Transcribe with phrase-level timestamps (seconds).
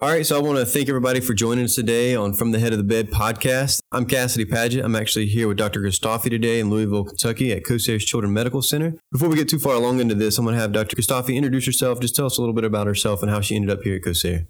[0.00, 2.60] All right, so I want to thank everybody for joining us today on From the
[2.60, 3.80] Head of the Bed podcast.
[3.90, 4.84] I'm Cassidy Paget.
[4.84, 5.80] I'm actually here with Dr.
[5.80, 8.94] Christoffi today in Louisville, Kentucky at Kosair's Children Medical Center.
[9.10, 10.94] Before we get too far along into this, I'm going to have Dr.
[10.94, 11.98] Christoffi introduce herself.
[11.98, 14.02] Just tell us a little bit about herself and how she ended up here at
[14.02, 14.46] Kosair.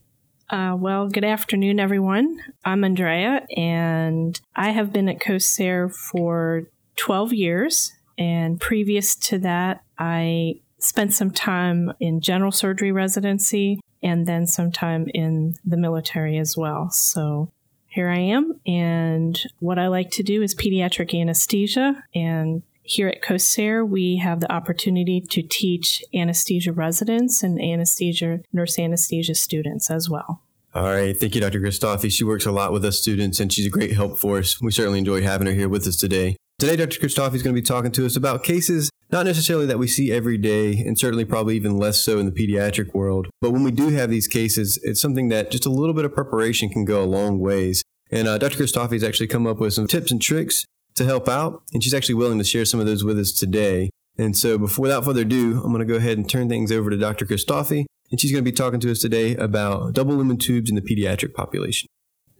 [0.50, 2.42] Uh, well, good afternoon, everyone.
[2.66, 6.64] I'm Andrea, and I have been at Kosair for
[6.96, 7.94] 12 years.
[8.18, 14.70] And previous to that, I spent some time in general surgery residency and then some
[14.70, 16.90] time in the military as well.
[16.90, 17.50] So
[17.88, 18.60] here I am.
[18.66, 22.04] And what I like to do is pediatric anesthesia.
[22.14, 28.78] And here at Kosair, we have the opportunity to teach anesthesia residents and anesthesia, nurse
[28.78, 30.42] anesthesia students as well.
[30.74, 31.16] All right.
[31.16, 31.60] Thank you, Dr.
[31.60, 32.10] Christoffi.
[32.10, 34.60] She works a lot with us students and she's a great help for us.
[34.60, 36.36] We certainly enjoy having her here with us today.
[36.58, 36.98] Today, Dr.
[36.98, 40.12] Christoffi is going to be talking to us about cases not necessarily that we see
[40.12, 43.28] every day, and certainly probably even less so in the pediatric world.
[43.40, 46.12] But when we do have these cases, it's something that just a little bit of
[46.12, 47.82] preparation can go a long ways.
[48.10, 48.58] And uh, Dr.
[48.58, 50.64] Christoffi has actually come up with some tips and tricks
[50.96, 53.90] to help out, and she's actually willing to share some of those with us today.
[54.18, 56.90] And so, before, without further ado, I'm going to go ahead and turn things over
[56.90, 57.24] to Dr.
[57.24, 60.76] Christoffi, and she's going to be talking to us today about double lumen tubes in
[60.76, 61.86] the pediatric population.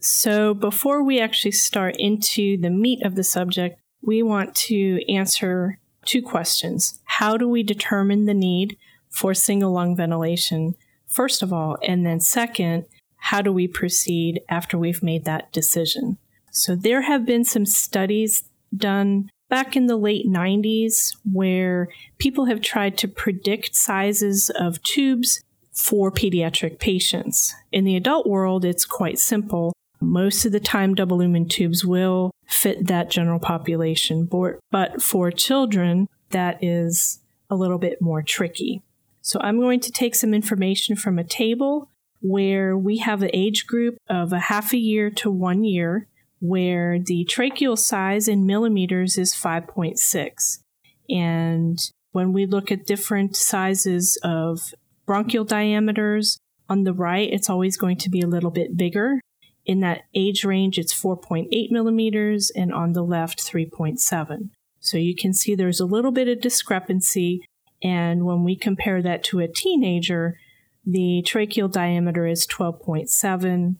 [0.01, 5.79] So, before we actually start into the meat of the subject, we want to answer
[6.05, 6.99] two questions.
[7.05, 8.77] How do we determine the need
[9.09, 10.75] for single lung ventilation,
[11.07, 11.77] first of all?
[11.83, 12.85] And then, second,
[13.17, 16.17] how do we proceed after we've made that decision?
[16.51, 18.43] So, there have been some studies
[18.75, 25.43] done back in the late 90s where people have tried to predict sizes of tubes
[25.73, 27.55] for pediatric patients.
[27.71, 29.73] In the adult world, it's quite simple.
[30.01, 34.25] Most of the time, double lumen tubes will fit that general population,
[34.71, 37.19] but for children, that is
[37.49, 38.81] a little bit more tricky.
[39.21, 41.89] So I'm going to take some information from a table
[42.21, 46.07] where we have an age group of a half a year to one year,
[46.39, 50.59] where the tracheal size in millimeters is 5.6.
[51.09, 51.77] And
[52.11, 54.73] when we look at different sizes of
[55.05, 56.39] bronchial diameters,
[56.69, 59.19] on the right, it's always going to be a little bit bigger.
[59.65, 64.49] In that age range, it's 4.8 millimeters, and on the left, 3.7.
[64.79, 67.45] So you can see there's a little bit of discrepancy.
[67.83, 70.39] And when we compare that to a teenager,
[70.85, 73.75] the tracheal diameter is 12.7,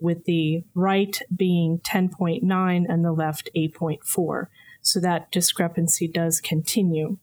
[0.00, 4.46] with the right being 10.9 and the left 8.4.
[4.80, 7.18] So that discrepancy does continue.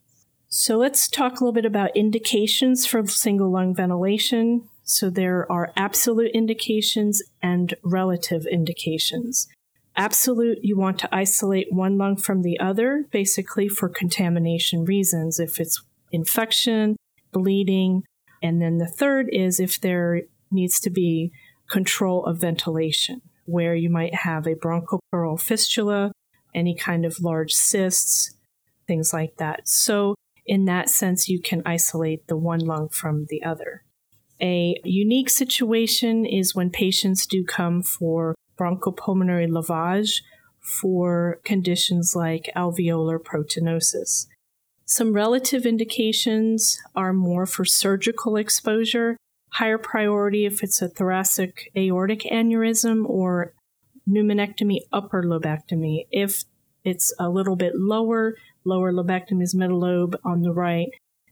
[0.48, 4.68] So let's talk a little bit about indications for single lung ventilation.
[4.92, 9.48] So there are absolute indications and relative indications.
[9.96, 15.40] Absolute, you want to isolate one lung from the other, basically for contamination reasons.
[15.40, 15.82] If it's
[16.12, 16.98] infection,
[17.32, 18.04] bleeding,
[18.44, 21.32] and then the third is if there needs to be
[21.70, 26.12] control of ventilation, where you might have a bronchopleural fistula,
[26.54, 28.36] any kind of large cysts,
[28.88, 29.70] things like that.
[29.70, 30.16] So,
[30.46, 33.86] in that sense, you can isolate the one lung from the other.
[34.42, 40.22] A unique situation is when patients do come for bronchopulmonary lavage
[40.60, 44.26] for conditions like alveolar proteinosis.
[44.86, 49.16] Some relative indications are more for surgical exposure,
[49.54, 53.54] higher priority if it's a thoracic aortic aneurysm or
[54.10, 56.08] pneumonectomy, upper lobectomy.
[56.12, 56.44] If
[56.84, 58.36] it's a little bit lower,
[58.66, 60.90] lower lobectomy is middle lobe on the right,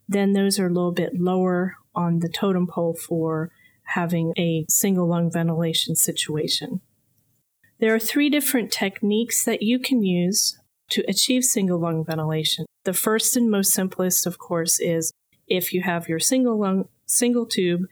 [0.10, 3.52] then those are a little bit lower on the totem pole for
[3.84, 6.82] having a single lung ventilation situation.
[7.80, 10.58] There are three different techniques that you can use
[10.90, 12.66] to achieve single lung ventilation.
[12.86, 15.14] The first and most simplest, of course, is
[15.48, 17.84] if you have your single lung, single tube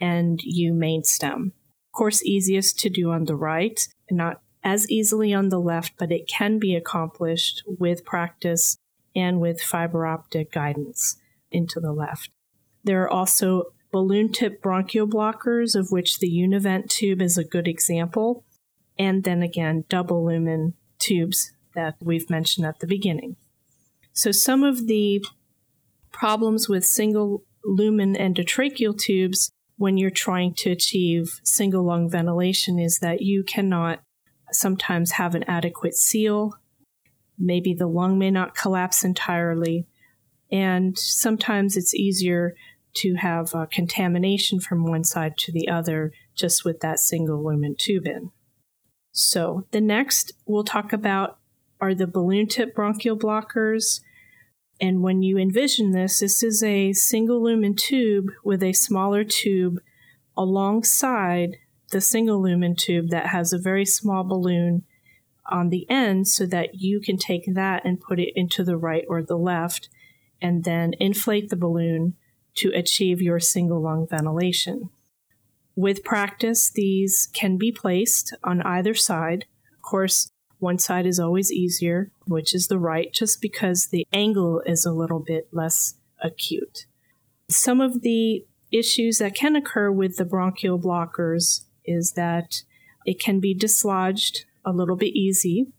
[0.00, 1.52] and you main stem.
[1.92, 6.10] Of course, easiest to do on the right, not as easily on the left, but
[6.10, 8.76] it can be accomplished with practice
[9.14, 11.19] and with fiber optic guidance
[11.50, 12.30] into the left.
[12.84, 17.66] There are also balloon tip bronchial blockers, of which the Univent tube is a good
[17.66, 18.44] example
[19.00, 23.36] and then again double lumen tubes that we've mentioned at the beginning.
[24.12, 25.24] So some of the
[26.12, 32.98] problems with single lumen endotracheal tubes when you're trying to achieve single lung ventilation is
[32.98, 34.00] that you cannot
[34.52, 36.52] sometimes have an adequate seal.
[37.38, 39.86] Maybe the lung may not collapse entirely.
[40.50, 42.54] And sometimes it's easier
[42.94, 47.76] to have uh, contamination from one side to the other just with that single lumen
[47.76, 48.30] tube in.
[49.12, 51.38] So, the next we'll talk about
[51.80, 54.00] are the balloon tip bronchial blockers.
[54.80, 59.78] And when you envision this, this is a single lumen tube with a smaller tube
[60.36, 61.56] alongside
[61.90, 64.84] the single lumen tube that has a very small balloon
[65.50, 69.04] on the end so that you can take that and put it into the right
[69.08, 69.88] or the left
[70.42, 72.14] and then inflate the balloon
[72.56, 74.90] to achieve your single lung ventilation.
[75.76, 79.46] With practice, these can be placed on either side.
[79.72, 84.62] Of course, one side is always easier, which is the right, just because the angle
[84.66, 86.86] is a little bit less acute.
[87.48, 92.62] Some of the issues that can occur with the bronchial blockers is that
[93.06, 95.72] it can be dislodged a little bit easy.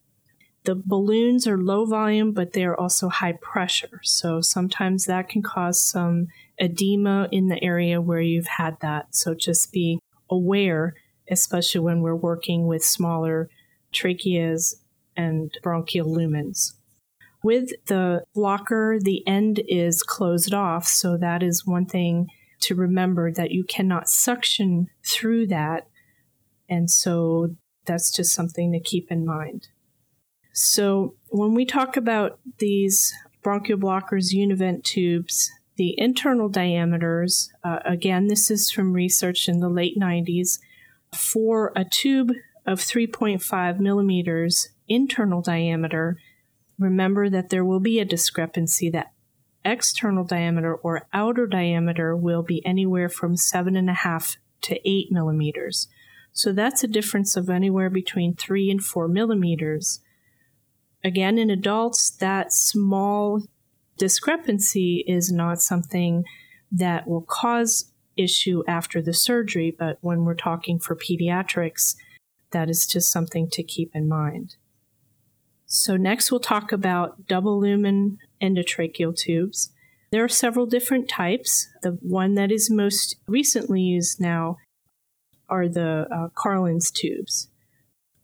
[0.64, 4.00] The balloons are low volume, but they are also high pressure.
[4.04, 6.28] So sometimes that can cause some
[6.60, 9.16] edema in the area where you've had that.
[9.16, 10.00] So just be
[10.30, 10.94] aware,
[11.30, 13.50] especially when we're working with smaller
[13.92, 14.76] tracheas
[15.18, 16.74] and bronchial lumens.
[17.44, 22.28] With the blocker, the end is closed off, so that is one thing
[22.62, 25.88] to remember that you cannot suction through that.
[26.70, 27.56] And so
[27.86, 29.70] that's just something to keep in mind.
[30.54, 38.28] So when we talk about these bronchial blockers, univent tubes, the internal diameters, uh, again,
[38.28, 40.60] this is from research in the late 90s,
[41.16, 42.32] for a tube
[42.66, 46.18] of 3.5 millimeters internal diameter,
[46.78, 49.14] remember that there will be a discrepancy that
[49.64, 55.88] external diameter or outer diameter will be anywhere from 7.5 to 8 millimeters.
[56.34, 60.02] So that's a difference of anywhere between 3 and 4 millimeters.
[61.04, 63.44] Again, in adults, that small
[63.98, 66.26] discrepancy is not something
[66.72, 71.96] that will cause issue after the surgery, but when we're talking for pediatrics,
[72.52, 74.56] that is just something to keep in mind.
[75.66, 79.72] So, next we'll talk about double lumen endotracheal tubes.
[80.12, 81.70] There are several different types.
[81.82, 84.58] The one that is most recently used now
[85.48, 87.48] are the uh, Carlens tubes.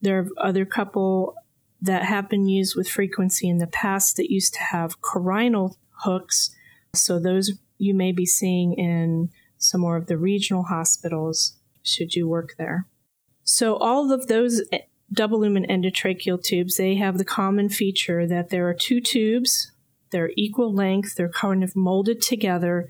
[0.02, 1.36] There are other couple
[1.82, 6.52] that have been used with frequency in the past that used to have carinal hooks.
[6.94, 12.28] So those you may be seeing in some more of the regional hospitals should you
[12.28, 12.88] work there.
[13.44, 14.80] So all of those eh,
[15.12, 19.72] double lumen endotracheal tubes, they have the common feature that there are two tubes,
[20.12, 22.90] they're equal length, they're kind of molded together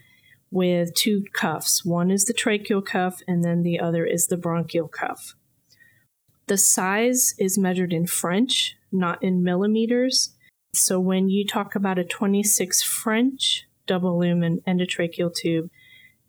[0.49, 1.83] with two cuffs.
[1.83, 5.35] One is the tracheal cuff and then the other is the bronchial cuff.
[6.47, 10.33] The size is measured in French, not in millimeters.
[10.73, 15.69] So when you talk about a 26 French double lumen endotracheal tube,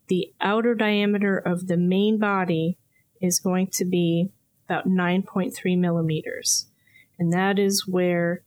[0.08, 2.78] the outer diameter of the main body
[3.20, 4.30] is going to be
[4.68, 6.66] about 9.3 millimeters.
[7.18, 8.42] And that is where,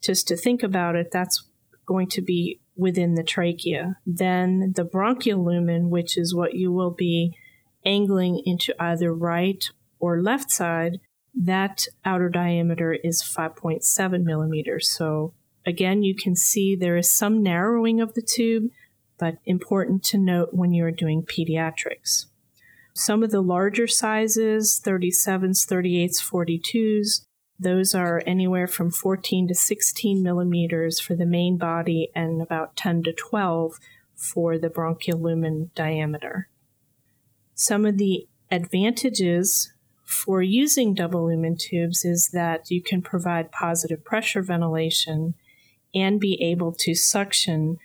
[0.00, 1.44] just to think about it, that's
[1.86, 3.96] going to be within the trachea.
[4.06, 7.36] Then the bronchial lumen, which is what you will be
[7.84, 9.64] angling into either right
[9.98, 11.00] or left side,
[11.34, 14.90] that outer diameter is 5.7 millimeters.
[14.90, 15.34] So
[15.66, 18.70] again, you can see there is some narrowing of the tube,
[19.18, 22.26] but important to note when you're doing pediatrics.
[22.92, 27.24] Some of the larger sizes, 37s, 38s, 42s,
[27.58, 33.04] those are anywhere from 14 to 16 millimeters for the main body and about 10
[33.04, 33.78] to 12
[34.14, 36.48] for the bronchial lumen diameter.
[37.54, 39.72] Some of the advantages
[40.14, 45.34] for using double lumen tubes is that you can provide positive pressure ventilation
[45.94, 47.78] and be able to suction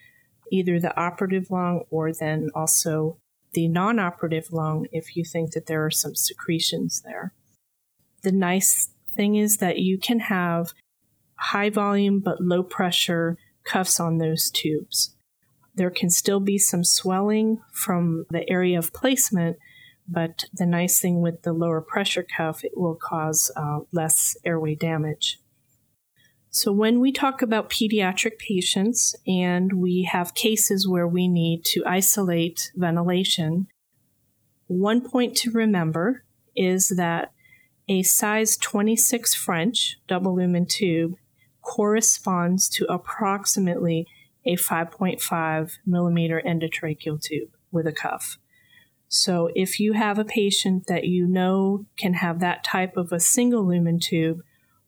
[0.51, 3.17] either the operative lung or then also
[3.53, 7.33] the non operative lung if you think that there are some secretions there.
[8.21, 10.73] The nice thing is that you can have
[11.35, 15.15] high volume but low pressure cuffs on those tubes.
[15.75, 19.57] There can still be some swelling from the area of placement,
[20.09, 24.75] but the nice thing with the lower pressure cuff, it will cause uh, less airway
[24.75, 25.39] damage.
[26.51, 31.83] So, when we talk about pediatric patients and we have cases where we need to
[31.85, 33.67] isolate ventilation,
[34.65, 36.23] one point to remember
[36.55, 37.33] is that
[37.87, 41.15] a size 26 French double lumen tube
[41.61, 44.07] corresponds to approximately
[44.45, 48.39] a 5.5 millimeter endotracheal tube with a cuff.
[49.11, 53.19] So, if you have a patient that you know can have that type of a
[53.19, 54.41] single lumen tube,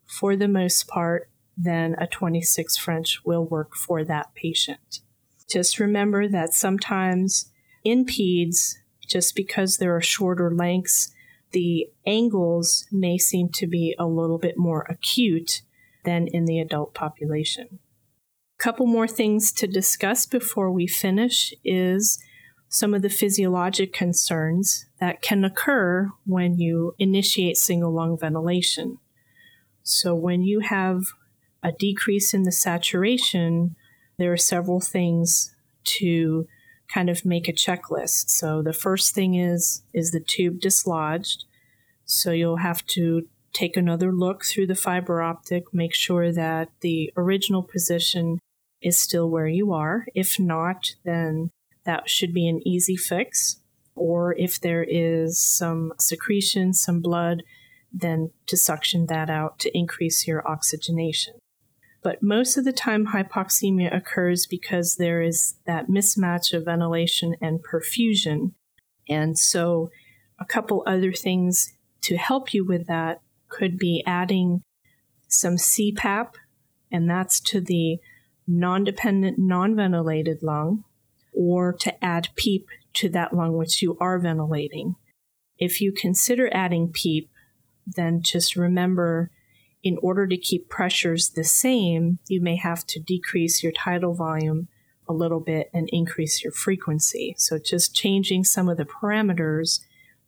[0.06, 5.00] for the most part, then a 26 French will work for that patient.
[5.50, 7.52] Just remember that sometimes
[7.84, 8.76] in PEDS,
[9.08, 11.12] just because there are shorter lengths,
[11.52, 15.62] the angles may seem to be a little bit more acute
[16.06, 17.80] than in the adult population.
[18.60, 22.24] A couple more things to discuss before we finish is
[22.74, 28.98] some of the physiologic concerns that can occur when you initiate single lung ventilation.
[29.84, 31.08] So, when you have
[31.62, 33.76] a decrease in the saturation,
[34.18, 36.48] there are several things to
[36.88, 38.30] kind of make a checklist.
[38.30, 41.44] So, the first thing is is the tube dislodged.
[42.06, 47.12] So, you'll have to take another look through the fiber optic, make sure that the
[47.18, 48.40] original position
[48.82, 50.06] is still where you are.
[50.16, 51.52] If not, then
[51.86, 53.58] that should be an easy fix.
[53.96, 57.44] Or if there is some secretion, some blood,
[57.92, 61.36] then to suction that out to increase your oxygenation.
[62.04, 67.60] But most of the time, hypoxemia occurs because there is that mismatch of ventilation and
[67.64, 68.54] perfusion.
[69.08, 69.90] And so,
[70.40, 74.64] a couple other things to help you with that could be adding
[75.28, 76.34] some CPAP,
[76.92, 78.00] and that's to the
[78.48, 80.84] non dependent, non ventilated lung,
[81.34, 84.96] or to add PEEP to that lung which you are ventilating.
[85.58, 87.30] If you consider adding PEEP,
[87.86, 89.32] then just remember
[89.84, 94.68] in order to keep pressures the same, you may have to decrease your tidal volume
[95.10, 97.36] a little bit and increase your frequency.
[97.38, 99.82] So just changing some of the parameters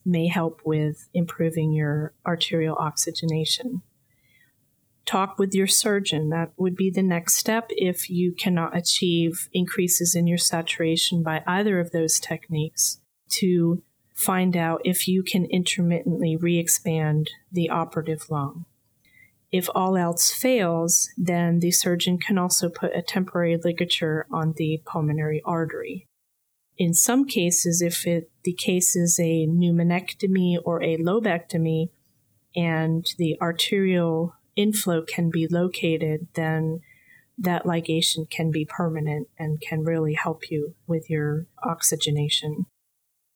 [0.05, 3.81] may help with improving your arterial oxygenation.
[5.05, 6.29] Talk with your surgeon.
[6.29, 11.43] That would be the next step if you cannot achieve increases in your saturation by
[11.45, 12.99] either of those techniques
[13.39, 13.83] to
[14.13, 18.65] find out if you can intermittently re expand the operative lung.
[19.51, 24.81] If all else fails, then the surgeon can also put a temporary ligature on the
[24.85, 26.07] pulmonary artery.
[26.77, 31.89] In some cases, if it, the case is a pneumonectomy or a lobectomy
[32.55, 36.81] and the arterial inflow can be located, then
[37.37, 42.65] that ligation can be permanent and can really help you with your oxygenation.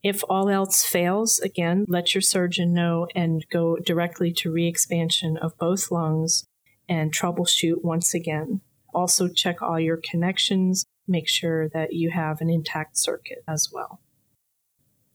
[0.03, 5.37] If all else fails, again, let your surgeon know and go directly to re expansion
[5.37, 6.45] of both lungs
[6.87, 8.61] and troubleshoot once again.
[8.93, 14.01] Also, check all your connections make sure that you have an intact circuit as well.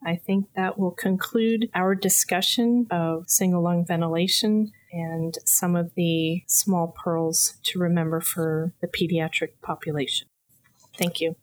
[0.04, 6.42] I think that will conclude our discussion of single lung ventilation and some of the
[6.46, 10.28] small pearls to remember for the pediatric population.
[10.96, 11.37] Thank you.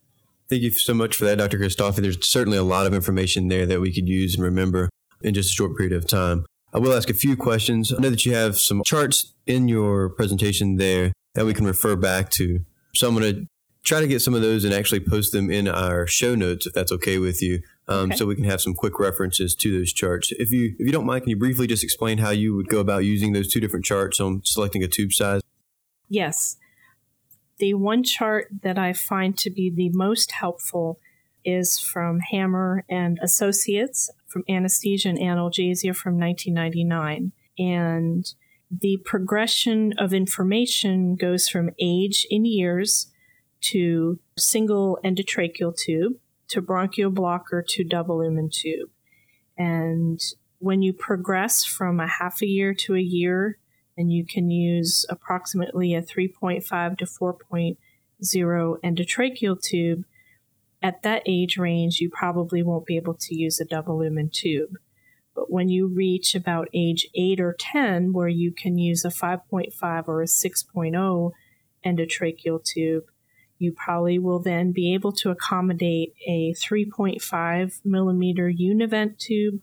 [0.49, 1.59] Thank you so much for that, Dr.
[1.59, 1.97] Christofi.
[1.97, 4.89] There's certainly a lot of information there that we could use and remember
[5.21, 6.45] in just a short period of time.
[6.73, 7.93] I will ask a few questions.
[7.93, 11.95] I know that you have some charts in your presentation there that we can refer
[11.95, 12.59] back to.
[12.93, 13.47] So I'm going to
[13.83, 16.73] try to get some of those and actually post them in our show notes if
[16.73, 17.61] that's okay with you.
[17.89, 18.17] Um, okay.
[18.17, 20.31] So we can have some quick references to those charts.
[20.33, 22.79] If you if you don't mind, can you briefly just explain how you would go
[22.79, 25.41] about using those two different charts on selecting a tube size?
[26.07, 26.57] Yes,
[27.57, 30.99] the one chart that I find to be the most helpful
[31.43, 38.33] is from Hammer and Associates from Anesthesia and Analgesia from 1999, and
[38.69, 43.11] the progression of information goes from age in years
[43.61, 46.13] to single endotracheal tube
[46.49, 48.89] to bronchial blocker to double lumen tube.
[49.57, 50.21] And
[50.59, 53.57] when you progress from a half a year to a year,
[53.97, 57.77] and you can use approximately a 3.5 to 4.0
[58.83, 60.05] endotracheal tube,
[60.81, 64.77] at that age range, you probably won't be able to use a double lumen tube.
[65.35, 70.07] But when you reach about age 8 or 10, where you can use a 5.5
[70.07, 71.31] or a 6.0
[71.85, 73.05] endotracheal tube,
[73.59, 79.59] you probably will then be able to accommodate a 3.5 millimeter univent tube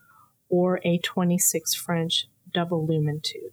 [0.48, 3.52] or a 26 French double lumen tube.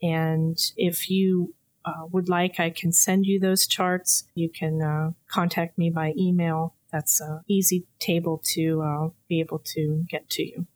[0.00, 1.54] And if you
[1.84, 4.24] uh, would like, I can send you those charts.
[4.34, 6.74] You can uh, contact me by email.
[6.92, 10.66] That's an easy table to uh, be able to get to you.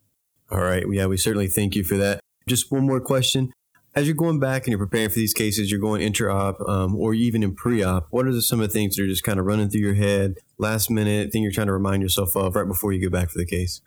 [0.51, 0.85] All right.
[0.91, 2.21] Yeah, we certainly thank you for that.
[2.49, 3.53] Just one more question
[3.99, 7.15] as you're going back and you're preparing for these cases, you're going intra-op um, or
[7.15, 8.07] even in pre-op.
[8.11, 10.37] What are some of the things that are just kind of running through your head,
[10.57, 13.39] last minute thing you're trying to remind yourself of right before you go back for
[13.39, 13.81] the case?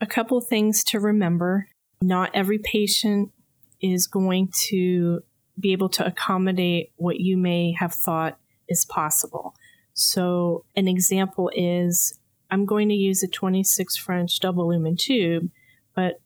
[0.00, 1.68] A couple things to remember:
[2.00, 3.30] not every patient
[3.82, 5.22] is going to
[5.58, 8.38] be able to accommodate what you may have thought
[8.70, 9.54] is possible.
[9.92, 12.18] So, an example is
[12.50, 15.50] I'm going to use a 26 French double lumen tube,
[15.94, 16.22] but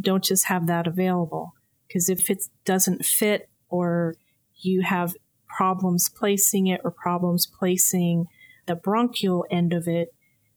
[0.00, 1.54] don't just have that available
[1.92, 4.14] because if it doesn't fit or
[4.56, 5.14] you have
[5.46, 8.26] problems placing it or problems placing
[8.66, 10.14] the bronchial end of it,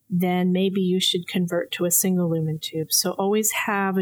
[0.10, 2.94] then maybe you should convert to a single lumen tube.
[2.94, 3.98] So always have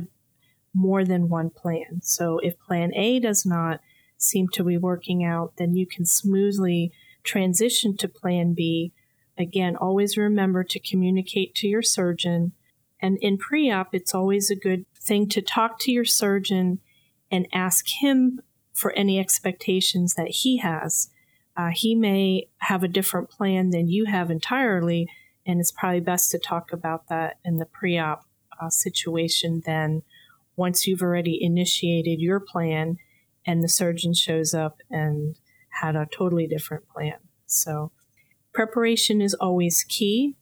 [0.75, 2.02] more than one plan.
[2.04, 3.80] So if plan A does not
[4.18, 6.92] seem to be working out, then you can smoothly
[7.24, 8.94] transition to plan B
[9.38, 12.52] again, always remember to communicate to your surgeon.
[13.02, 16.80] And in pre op, it's always a good thing to talk to your surgeon
[17.34, 18.40] and ask him
[18.74, 21.10] for any expectations that he has.
[21.58, 25.10] Uh, he may have a different plan than you have entirely,
[25.46, 28.25] and it's probably best to talk about that in the pre op
[28.62, 30.04] uh, situation than
[30.56, 32.98] once you've already initiated your plan
[33.48, 35.36] and the surgeon shows up and
[35.82, 37.16] had a totally different plan.
[37.48, 37.92] So,
[38.54, 40.36] preparation is always key.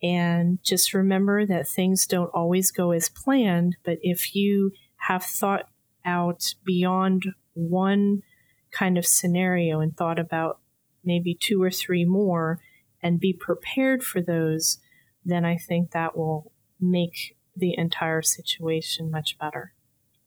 [0.00, 5.68] And just remember that things don't always go as planned, but if you have thought
[6.08, 8.22] out beyond one
[8.70, 10.58] kind of scenario and thought about
[11.04, 12.60] maybe two or three more
[13.02, 14.78] and be prepared for those,
[15.24, 19.74] then I think that will make the entire situation much better.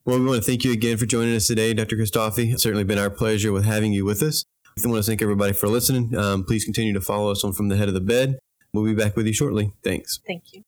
[0.06, 1.96] Well, we want to thank you again for joining us today, Dr.
[1.96, 2.54] Christofi.
[2.54, 4.44] It's certainly been our pleasure with having you with us.
[4.84, 6.16] I want to thank everybody for listening.
[6.18, 8.40] Um, please continue to follow us on From the Head of the Bed.
[8.74, 9.74] We'll be back with you shortly.
[9.84, 10.20] Thanks.
[10.26, 10.64] Thank you.